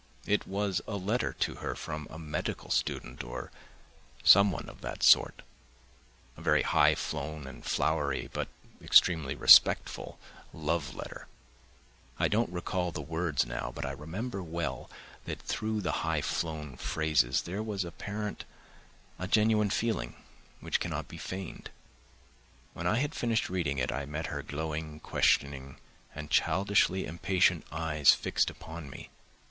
It 0.25 0.47
was 0.47 0.81
a 0.87 0.95
letter 0.97 1.33
to 1.41 1.55
her 1.57 1.75
from 1.75 2.07
a 2.09 2.17
medical 2.17 2.71
student 2.71 3.23
or 3.23 3.51
someone 4.23 4.67
of 4.67 4.81
that 4.81 5.03
sort—a 5.03 6.41
very 6.41 6.63
high 6.63 6.95
flown 6.95 7.45
and 7.45 7.63
flowery, 7.63 8.27
but 8.33 8.47
extremely 8.81 9.35
respectful, 9.35 10.17
love 10.53 10.95
letter. 10.95 11.27
I 12.17 12.27
don't 12.29 12.49
recall 12.51 12.89
the 12.91 13.03
words 13.03 13.45
now, 13.45 13.71
but 13.75 13.85
I 13.85 13.91
remember 13.91 14.41
well 14.41 14.89
that 15.25 15.39
through 15.39 15.81
the 15.81 15.91
high 16.01 16.21
flown 16.23 16.77
phrases 16.77 17.43
there 17.43 17.61
was 17.61 17.85
apparent 17.85 18.43
a 19.19 19.27
genuine 19.27 19.69
feeling, 19.69 20.15
which 20.61 20.79
cannot 20.79 21.09
be 21.09 21.19
feigned. 21.19 21.69
When 22.73 22.87
I 22.87 22.95
had 22.97 23.13
finished 23.13 23.51
reading 23.51 23.77
it 23.77 23.91
I 23.91 24.07
met 24.07 24.25
her 24.33 24.41
glowing, 24.41 24.99
questioning, 25.01 25.77
and 26.15 26.31
childishly 26.31 27.05
impatient 27.05 27.67
eyes 27.71 28.15
fixed 28.15 28.49
upon 28.49 28.89
me. 28.89 29.11